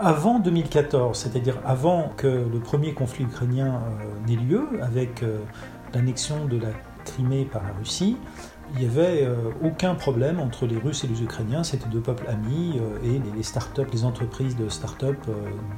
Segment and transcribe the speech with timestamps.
[0.00, 3.82] Avant 2014, c'est-à-dire avant que le premier conflit ukrainien
[4.28, 5.24] n'ait lieu, avec
[5.92, 6.68] l'annexion de la
[7.04, 8.16] Crimée par la Russie,
[8.74, 9.28] il n'y avait
[9.60, 13.90] aucun problème entre les Russes et les Ukrainiens, c'était deux peuples amis, et les, startups,
[13.92, 15.16] les entreprises de start-up,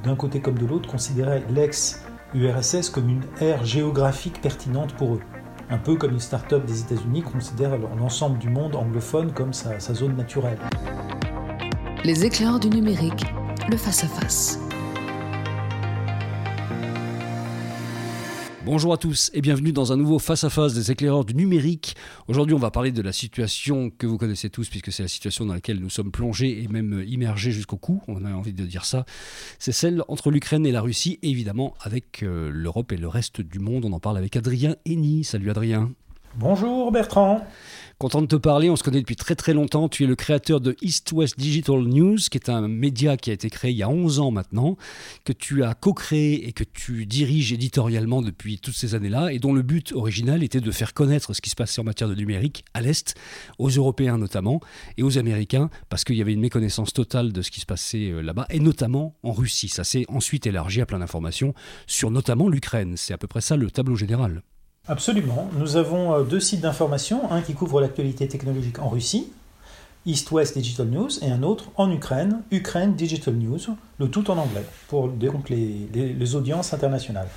[0.03, 5.21] d'un côté comme de l'autre, considéraient l'ex-URSS comme une aire géographique pertinente pour eux.
[5.71, 9.95] Un peu comme une start-up des États-Unis considère l'ensemble du monde anglophone comme sa, sa
[9.95, 10.59] zone naturelle.
[12.03, 13.25] Les éclairs du numérique
[13.69, 14.59] le face-à-face.
[18.63, 21.95] Bonjour à tous et bienvenue dans un nouveau face-à-face des éclaireurs du numérique.
[22.27, 25.45] Aujourd'hui, on va parler de la situation que vous connaissez tous, puisque c'est la situation
[25.45, 28.85] dans laquelle nous sommes plongés et même immergés jusqu'au cou, on a envie de dire
[28.85, 29.05] ça.
[29.59, 33.59] C'est celle entre l'Ukraine et la Russie, évidemment avec euh, l'Europe et le reste du
[33.59, 33.85] monde.
[33.85, 35.23] On en parle avec Adrien Henny.
[35.23, 35.91] Salut Adrien.
[36.35, 37.45] Bonjour Bertrand.
[38.01, 39.87] Content de te parler, on se connaît depuis très très longtemps.
[39.87, 43.33] Tu es le créateur de East West Digital News, qui est un média qui a
[43.33, 44.75] été créé il y a 11 ans maintenant,
[45.23, 49.53] que tu as co-créé et que tu diriges éditorialement depuis toutes ces années-là, et dont
[49.53, 52.65] le but original était de faire connaître ce qui se passait en matière de numérique
[52.73, 53.13] à l'Est,
[53.59, 54.61] aux Européens notamment,
[54.97, 58.09] et aux Américains, parce qu'il y avait une méconnaissance totale de ce qui se passait
[58.09, 59.69] euh, là-bas, et notamment en Russie.
[59.69, 61.53] Ça s'est ensuite élargi à plein d'informations
[61.85, 62.97] sur notamment l'Ukraine.
[62.97, 64.41] C'est à peu près ça le tableau général.
[64.87, 65.49] Absolument.
[65.57, 69.31] Nous avons euh, deux sites d'information, un qui couvre l'actualité technologique en Russie,
[70.07, 73.59] East West Digital News, et un autre en Ukraine, Ukraine Digital News,
[73.99, 75.11] le tout en anglais, pour
[75.49, 77.29] les, les, audiences internationales.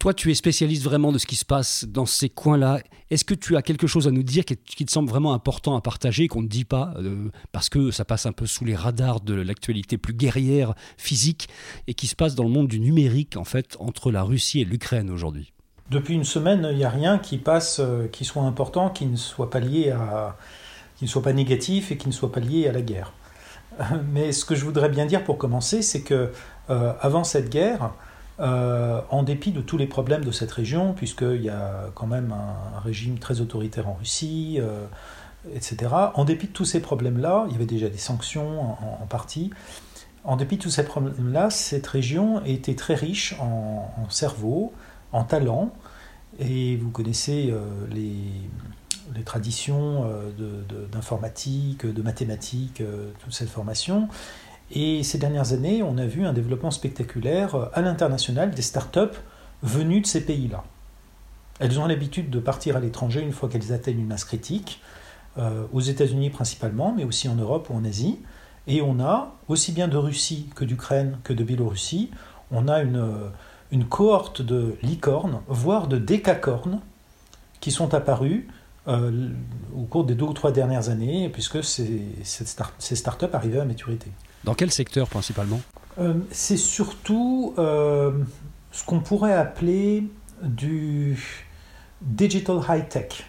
[0.00, 2.80] Toi, tu es spécialiste vraiment de ce qui se passe dans ces coins-là.
[3.08, 5.80] Est-ce que tu as quelque chose à nous dire qui, te semble vraiment important à
[5.80, 9.20] partager, qu'on ne dit pas, euh, parce que ça passe un peu sous les radars
[9.20, 11.48] de l'actualité plus guerrière, physique,
[11.86, 14.64] et qui se passe dans le monde du numérique, en fait, entre la Russie et
[14.64, 15.53] l'Ukraine aujourd'hui?
[15.90, 19.16] Depuis une semaine, il n'y a rien qui passe, euh, qui soit important, qui ne
[19.16, 20.36] soit pas lié à,
[20.96, 23.12] qui ne soit pas négatif et qui ne soit pas lié à la guerre.
[24.12, 26.32] Mais ce que je voudrais bien dire pour commencer, c'est que
[26.70, 27.92] euh, avant cette guerre,
[28.40, 32.32] euh, en dépit de tous les problèmes de cette région, puisqu'il y a quand même
[32.32, 34.58] un, régime très autoritaire en Russie,
[35.54, 39.50] etc., en dépit de tous ces problèmes-là, il y avait déjà des sanctions en, partie,
[40.24, 44.72] en dépit de tous ces problèmes-là, cette région était très riche en, en cerveau,
[45.14, 45.72] en talent,
[46.40, 48.16] et vous connaissez euh, les,
[49.14, 54.08] les, traditions euh, d'informatique, de, mathématiques, euh, toute cette formation.
[54.72, 59.16] Et ces dernières années, on a vu un développement spectaculaire à l'international des startups
[59.62, 60.64] venues de ces pays-là.
[61.60, 64.82] Elles ont l'habitude de partir à l'étranger une fois qu'elles atteignent une masse critique,
[65.72, 68.20] aux États-Unis principalement, mais aussi en Europe ou en Asie.
[68.68, 72.10] Et on a, aussi bien de Russie que d'Ukraine que de Biélorussie,
[72.50, 73.04] on a une,
[73.74, 76.80] une cohorte de licornes, voire de décacornes,
[77.60, 78.46] qui sont apparues
[78.86, 79.30] euh,
[79.76, 84.10] au cours des deux ou trois dernières années, puisque ces, ces startups arrivaient à maturité.
[84.44, 85.60] Dans quel secteur principalement?
[85.98, 88.12] Euh, C'est surtout euh,
[88.70, 90.04] ce qu'on pourrait appeler
[90.42, 91.18] du
[92.00, 93.24] digital high-tech,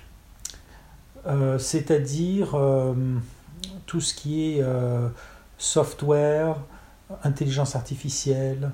[1.57, 2.55] c'est-à-dire
[3.85, 4.63] tout ce qui est
[5.57, 6.57] software,
[7.23, 8.71] intelligence artificielle,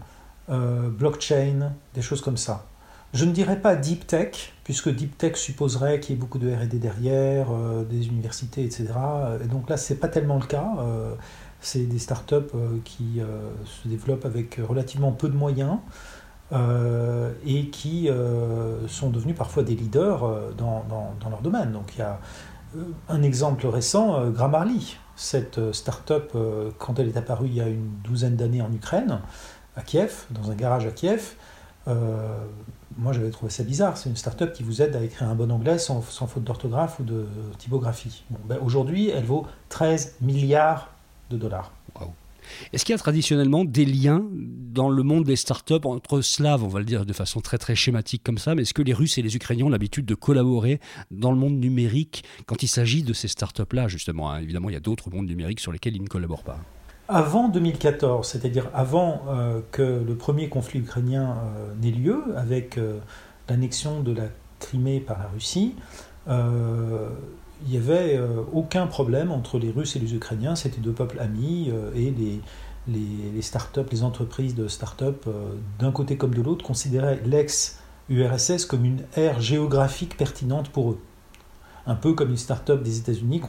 [0.51, 2.66] euh, blockchain, des choses comme ça.
[3.13, 6.51] Je ne dirais pas deep tech, puisque deep tech supposerait qu'il y ait beaucoup de
[6.51, 8.88] RD derrière, euh, des universités, etc.
[9.41, 10.73] Et donc là, ce n'est pas tellement le cas.
[10.79, 11.13] Euh,
[11.61, 13.22] c'est des startups qui
[13.66, 15.78] se développent avec relativement peu de moyens
[17.45, 18.09] et qui
[18.88, 21.72] sont devenus parfois des leaders dans, dans, leur domaine.
[21.72, 22.19] Donc il y a
[23.09, 26.35] un exemple récent, Grammarly, cette startup,
[26.79, 29.19] quand elle est apparue il y a une douzaine d'années en Ukraine,
[29.75, 31.33] à Kiev, dans un garage à Kiev.
[31.87, 32.37] Euh,
[32.97, 33.97] moi, j'avais trouvé ça bizarre.
[33.97, 37.03] C'est une start-up qui vous aide à écrire un bon anglais sans, faute d'orthographe ou
[37.03, 37.25] de
[37.57, 38.23] typographie.
[38.45, 40.89] Ben, aujourd'hui, elle vaut 13 milliards
[41.29, 41.71] de dollars.
[42.73, 46.67] Est-ce qu'il y a traditionnellement des liens dans le monde des startups entre slaves, on
[46.67, 49.17] va le dire de façon très très schématique comme ça, mais est-ce que les Russes
[49.17, 50.79] et les Ukrainiens ont l'habitude de collaborer
[51.11, 54.39] dans le monde numérique quand il s'agit de ces startups-là, justement hein?
[54.39, 56.59] Évidemment, il y a d'autres mondes numériques sur lesquels ils ne collaborent pas
[57.11, 62.99] avant 2014, c'est-à-dire avant euh, que le premier conflit ukrainien euh, n'ait lieu, avec euh,
[63.49, 64.23] l'annexion de la
[64.59, 65.75] Crimée par la Russie,
[66.28, 68.19] il n'y avait
[68.53, 72.41] aucun problème entre les Russes et les Ukrainiens, c'était deux peuples amis, et les,
[72.87, 75.28] les, les startups, les entreprises de start-up,
[75.79, 80.99] d'un côté comme de l'autre, considéraient l'ex-URSS comme une aire géographique pertinente pour eux
[81.85, 83.41] un peu comme une start-up des États-Unis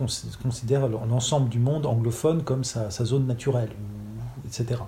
[0.43, 3.71] considère l'ensemble du monde anglophone comme sa, zone naturelle,
[4.47, 4.81] etc.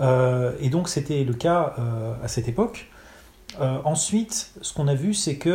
[0.00, 2.88] Euh, et donc c'était le cas euh, à cette époque.
[3.60, 5.50] Euh, ensuite, ce qu'on a vu, c'est qu'il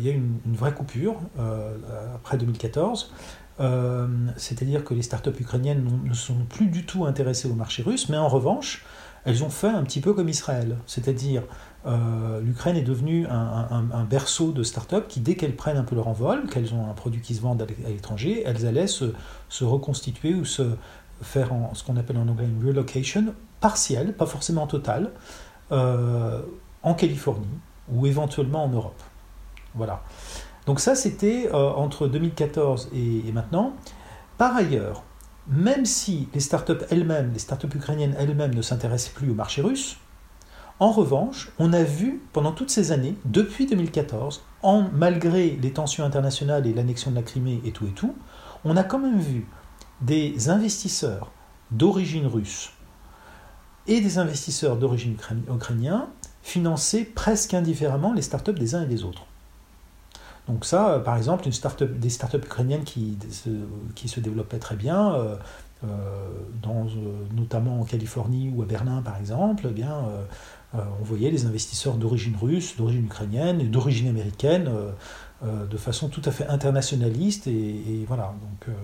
[0.00, 1.16] y a une, une vraie coupure
[2.14, 3.12] après 2014.
[4.36, 8.16] c'est-à-dire que les startups ukrainiennes ne sont plus du tout intéressées au marché russe, mais
[8.16, 8.84] en revanche,
[9.26, 11.42] elles ont fait un petit peu comme Israël, c'est-à-dire
[11.84, 16.06] euh, l'Ukraine est devenue un, berceau de start-up qui, dès qu'elles prennent un peu leur
[16.06, 19.04] envol, qu'elles ont un produit qui se vend à l'étranger, elles allaient se,
[19.62, 20.76] reconstituer ou se
[21.22, 25.10] faire en, ce qu'on appelle en anglais une relocation partielle, pas forcément totale,
[25.72, 26.40] euh,
[26.84, 27.58] en Californie
[27.92, 29.02] ou éventuellement en Europe.
[29.74, 30.02] Voilà.
[30.66, 33.74] Donc ça, c'était euh, entre 2014 et, et, maintenant.
[34.38, 35.02] Par ailleurs,
[35.48, 39.96] même si les startups elles-mêmes, les startups ukrainiennes elles-mêmes ne s'intéressaient plus au marché russe,
[40.78, 46.04] en revanche, on a vu pendant toutes ces années, depuis 2014, en, malgré les tensions
[46.04, 48.14] internationales et l'annexion de la Crimée et tout et tout,
[48.64, 49.46] on a quand même vu
[50.02, 51.32] des investisseurs
[51.70, 52.72] d'origine russe
[53.86, 55.16] et des investisseurs d'origine
[55.48, 56.02] ukrainienne
[56.42, 59.26] financer presque indifféremment les startups des uns et des autres.
[60.48, 63.18] Donc ça, par exemple, une start des startups ukrainiennes qui,
[63.94, 65.36] qui se développaient très bien, euh,
[65.84, 65.88] euh,
[66.66, 69.92] euh, notamment en Californie ou à Berlin par exemple, eh bien,
[70.74, 74.70] euh, on voyait les investisseurs d'origine russe, d'origine ukrainienne et d'origine américaine
[75.42, 78.74] de façon tout à fait internationaliste et, voilà, donc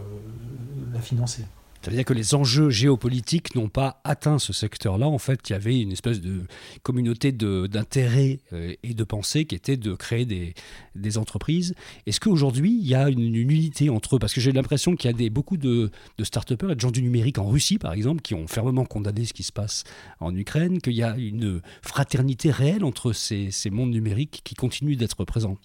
[0.93, 1.45] la financer.
[1.83, 5.09] C'est-à-dire que les enjeux géopolitiques n'ont pas atteint ce secteur-là.
[5.09, 6.43] En fait, il y avait une espèce de
[6.85, 10.55] communauté d'intérêts euh, et de pensée qui était de créer des,
[10.95, 11.75] des entreprises.
[12.07, 14.19] Est-ce qu'aujourd'hui, il y a une, unité entre eux?
[14.21, 16.93] Parce que j'ai l'impression qu'il y a des, beaucoup de, de start-upers et de gens
[16.93, 19.83] du numérique en Russie, par exemple, qui ont fermement condamné ce qui se passe
[20.21, 24.97] en Ukraine, qu'il y a une fraternité réelle entre ces, ces mondes numériques qui continuent
[24.97, 25.59] d'être présentes.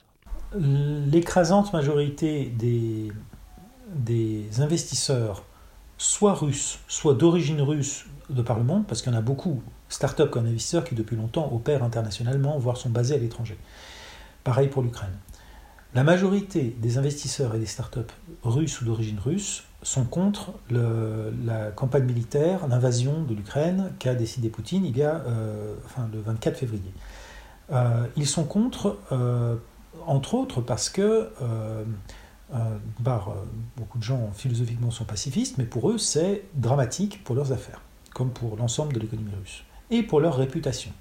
[0.58, 3.12] L'écrasante majorité des,
[3.96, 5.44] des investisseurs
[5.98, 9.62] soit russes, soit d'origine russe de par le monde, parce qu'il y en a beaucoup,
[9.90, 13.58] start-up comme investisseurs, qui depuis longtemps opèrent internationalement, voire sont basés à l'étranger.
[14.44, 15.18] Pareil pour l'Ukraine.
[15.96, 18.12] La majorité des investisseurs et des start-up
[18.44, 24.86] russes ou d'origine russe sont contre la campagne militaire, l'invasion de l'Ukraine qu'a décidé Poutine
[24.86, 26.92] il y a, euh, enfin, le 24 février.
[27.72, 29.56] Euh, ils sont contre, euh,
[30.06, 31.30] entre autres, parce que
[32.54, 33.20] euh, euh,
[33.76, 37.82] beaucoup de gens philosophiquement sont pacifistes, mais pour eux c'est dramatique pour leurs affaires,
[38.14, 40.92] comme pour l'ensemble de l'économie russe, et pour leur réputation.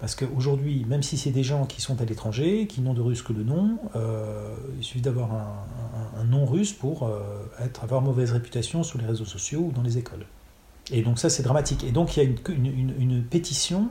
[0.00, 3.20] Parce qu'aujourd'hui, même si c'est des gens qui sont à l'étranger, qui n'ont de russe
[3.20, 7.10] que le nom, euh, il suffit d'avoir un, nom russe pour
[7.58, 10.26] être, avoir mauvaise réputation sur les réseaux sociaux ou dans les écoles.
[10.92, 11.82] Et donc ça, c'est dramatique.
[11.82, 13.88] Et donc il y a une pétition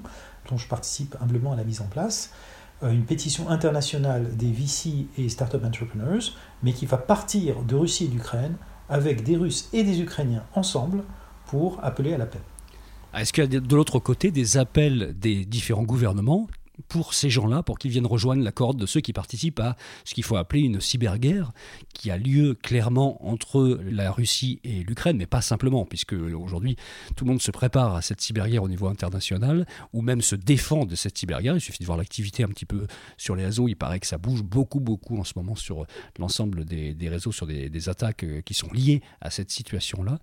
[0.49, 2.35] dont je participe humblement à la mise en place, euh,
[2.83, 6.21] une pétition internationale des VC et Startup Entrepreneurs,
[6.63, 8.55] mais qui va partir de Russie et d'Ukraine
[8.89, 11.03] avec des Russes et des Ukrainiens ensemble
[11.47, 12.41] pour appeler à la paix.
[13.15, 16.47] Est-ce qu'il y a de l'autre côté des appels des différents gouvernements
[16.87, 19.75] pour ces gens-là, pour qu'ils viennent rejoindre la corde de ceux qui participent à
[20.05, 21.51] ce qu'il faut appeler une cyberguerre,
[21.93, 26.75] qui a lieu clairement entre la Russie et l'Ukraine, mais pas simplement, puisque aujourd'hui
[27.15, 30.85] tout le monde se prépare à cette cyberguerre au niveau international, ou même se défend
[30.85, 31.55] de cette cyberguerre.
[31.55, 32.87] Il suffit de voir l'activité un petit peu
[33.17, 35.85] sur les réseaux, il paraît que ça bouge beaucoup, beaucoup en ce moment sur
[36.19, 40.19] l'ensemble des, réseaux, sur des, attaques euh, qui sont liées à cette situation-là.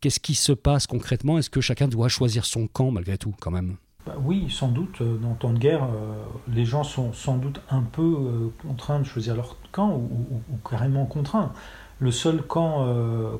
[0.00, 1.38] Qu'est-ce qui se passe concrètement?
[1.38, 3.76] Est-ce que chacun doit choisir son camp malgré tout, quand même?
[4.22, 6.14] Oui, sans doute, euh, dans temps de guerre, euh,
[6.48, 11.06] les gens sont sans doute un peu euh, contraints de choisir leur camp ou, carrément
[11.06, 11.52] contraints.
[12.00, 12.86] Le seul camp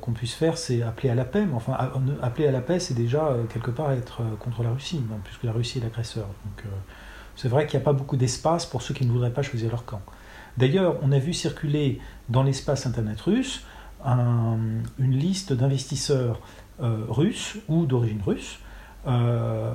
[0.01, 1.45] qu'on puisse faire, c'est appeler à la paix.
[1.45, 1.77] Mais enfin,
[2.23, 5.79] appeler à la paix, c'est déjà quelque part être contre la Russie, puisque la Russie
[5.79, 6.27] est l'agresseur.
[6.27, 6.65] Donc,
[7.35, 9.71] c'est vrai qu'il n'y a pas beaucoup d'espace pour ceux qui ne voudraient pas choisir
[9.71, 10.01] leur camp.
[10.57, 13.67] D'ailleurs, on a vu circuler dans l'espace Internet russe
[14.07, 16.41] une liste d'investisseurs
[16.79, 18.61] russes ou d'origine russe
[19.07, 19.73] euh,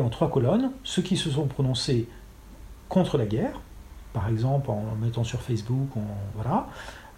[0.00, 2.08] en trois colonnes ceux qui se sont prononcés
[2.88, 3.60] contre la guerre,
[4.12, 5.88] par exemple en mettant sur Facebook,
[6.34, 6.68] voilà,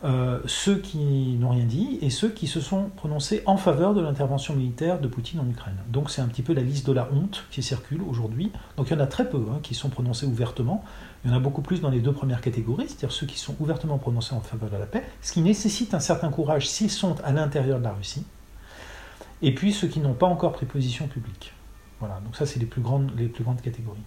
[0.05, 4.03] euh, ceux qui n'ont rien dit et ceux qui se sont prononcés en faveur de
[4.03, 5.79] l'intervention militaire de Poutine en Ukraine.
[5.89, 8.53] Donc c'est un petit peu la liste de la honte qui circule aujourd'hui.
[8.77, 10.85] Donc il y en a très peu hein, qui sont prononcés ouvertement.
[11.25, 13.57] Il y en a beaucoup plus dans les deux premières catégories, c'est-à-dire ceux qui sont
[13.59, 17.17] ouvertement prononcés en faveur de la paix, ce qui nécessite un certain courage s'ils sont
[17.25, 18.25] à l'intérieur de la Russie
[19.43, 21.53] et puis ceux qui n'ont pas encore pris position publique.
[22.01, 24.03] Voilà, donc ça c'est les plus grandes, les plus grandes catégories.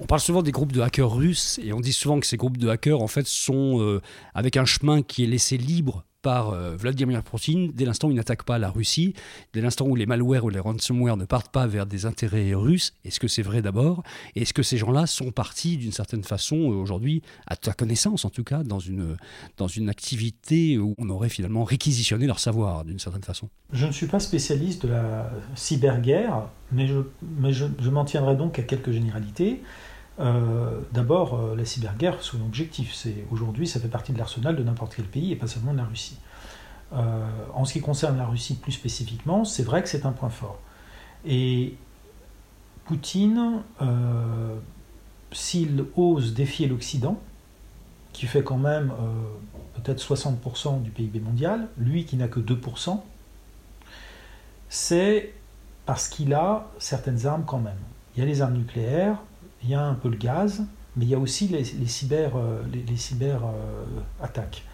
[0.00, 2.56] On parle souvent des groupes de hackers russes et on dit souvent que ces groupes
[2.56, 4.00] de hackers en fait sont euh,
[4.34, 8.16] avec un chemin qui est laissé libre par euh, Vladimir Poutine dès l'instant où il
[8.16, 9.14] n'attaque pas la Russie,
[9.52, 12.92] dès l'instant où les malwares ou les ransomware ne partent pas vers des intérêts russes.
[13.04, 14.02] Est-ce que c'est vrai d'abord?
[14.34, 18.30] Est-ce que ces gens-là sont partis d'une certaine façon euh, aujourd'hui, à ta connaissance en
[18.30, 19.16] tout cas, dans une,
[19.56, 23.48] dans une activité où on aurait finalement réquisitionné leur savoir d'une certaine façon?
[23.72, 28.58] Je ne suis pas spécialiste de la cyberguerre, mais je, mais je m'en tiendrai donc
[28.58, 29.62] à quelques généralités.
[30.20, 34.62] Euh, d'abord, euh, la cyberguerre, son objectif, c'est aujourd'hui, ça fait partie de l'arsenal de
[34.62, 36.18] n'importe quel pays et pas seulement de la Russie.
[36.90, 40.58] en ce qui concerne la Russie plus spécifiquement, c'est vrai que c'est un point fort.
[41.26, 41.76] Et
[42.86, 43.62] Poutine,
[45.32, 47.20] s'il ose défier l'Occident,
[48.14, 48.90] qui fait quand même
[49.74, 53.00] peut-être 60% du PIB mondial, lui qui n'a que 2%,
[54.70, 55.34] c'est
[55.84, 57.78] parce qu'il a certaines armes quand même.
[58.16, 59.18] Il y a les armes nucléaires,
[59.62, 60.64] il y a un peu le gaz,
[60.96, 62.32] mais il y a aussi les, cyber,
[62.72, 64.64] les, cyber euh, euh, attaques.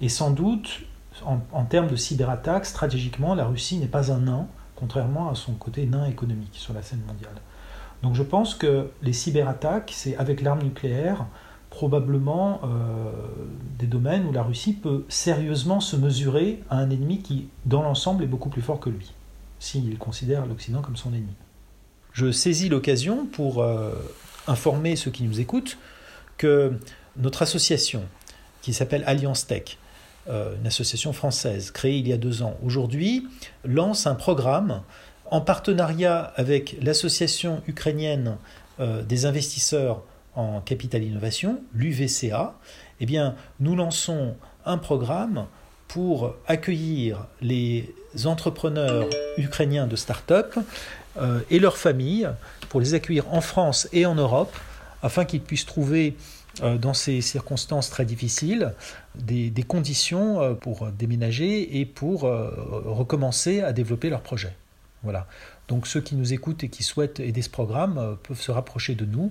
[0.00, 0.82] Et sans doute,
[1.24, 4.46] en, termes de cyberattaques, stratégiquement, la Russie n'est pas un nain,
[4.76, 7.36] contrairement à son côté nain économique sur la scène mondiale.
[8.02, 11.26] Donc je pense que les cyberattaques, c'est avec l'arme nucléaire,
[11.70, 13.10] probablement euh,
[13.78, 18.24] des domaines où la Russie peut sérieusement se mesurer à un ennemi qui, dans l'ensemble,
[18.24, 19.12] est beaucoup plus fort que lui,
[19.58, 21.34] s'il considère l'Occident comme son ennemi.
[22.12, 23.92] Je saisis l'occasion pour euh,
[24.46, 25.78] informer ceux qui nous écoutent
[26.36, 26.72] que
[27.16, 28.02] notre association,
[28.62, 29.78] qui s'appelle Alliance Tech,
[30.28, 33.26] euh, une association française créée il y a deux ans, aujourd'hui
[33.64, 34.82] lance un programme
[35.30, 38.36] en partenariat avec l'association ukrainienne
[38.78, 40.02] des investisseurs
[40.34, 42.54] en capital innovation, l'UVCA,
[43.00, 45.46] eh bien, nous lançons un programme
[45.88, 50.56] pour accueillir les entrepreneurs ukrainiens de start-up
[51.16, 52.28] euh, et leurs familles,
[52.68, 54.56] pour les accueillir en France et en Europe,
[55.02, 56.16] afin qu'ils puissent trouver
[56.62, 58.72] euh, dans ces circonstances très difficiles
[59.14, 64.54] des, conditions euh, pour déménager et pour recommencer à développer leur projet.
[65.02, 65.26] Voilà.
[65.68, 69.04] Donc ceux qui nous écoutent et qui souhaitent aider ce programme peuvent se rapprocher de
[69.04, 69.30] nous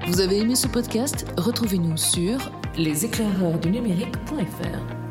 [0.06, 1.26] Vous avez aimé ce podcast?
[1.36, 2.38] Retrouvez-nous sur
[2.78, 5.05] leséclaireursdunumérique.fr.